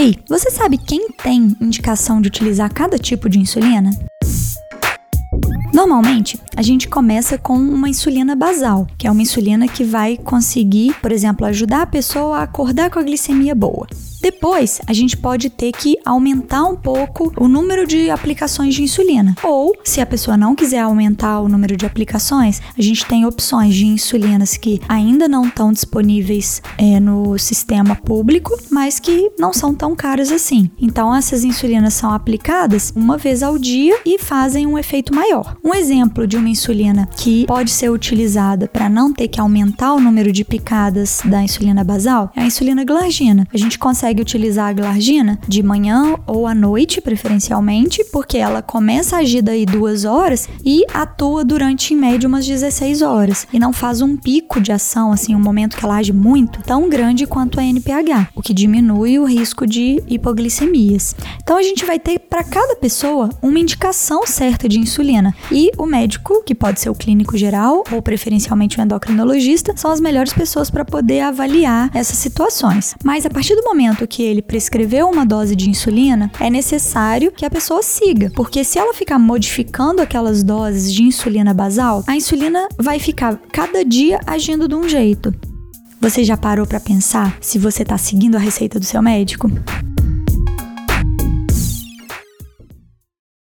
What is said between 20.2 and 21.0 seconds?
não quiser